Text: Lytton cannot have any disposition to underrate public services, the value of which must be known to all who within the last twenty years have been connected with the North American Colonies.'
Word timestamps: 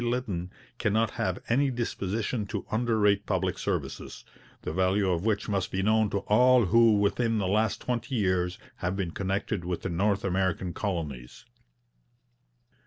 Lytton 0.03 0.49
cannot 0.79 1.11
have 1.11 1.37
any 1.47 1.69
disposition 1.69 2.47
to 2.47 2.65
underrate 2.71 3.27
public 3.27 3.59
services, 3.59 4.25
the 4.63 4.73
value 4.73 5.11
of 5.11 5.25
which 5.25 5.47
must 5.47 5.69
be 5.69 5.83
known 5.83 6.09
to 6.09 6.17
all 6.21 6.65
who 6.65 6.97
within 6.97 7.37
the 7.37 7.47
last 7.47 7.81
twenty 7.81 8.15
years 8.15 8.57
have 8.77 8.95
been 8.95 9.11
connected 9.11 9.63
with 9.63 9.83
the 9.83 9.89
North 9.89 10.23
American 10.25 10.73
Colonies.' 10.73 11.45